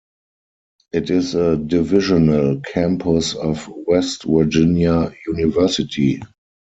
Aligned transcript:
It 0.91 1.11
is 1.11 1.35
a 1.35 1.57
divisional 1.57 2.59
campus 2.61 3.35
of 3.35 3.71
West 3.85 4.23
Virginia 4.23 5.13
University. 5.27 6.23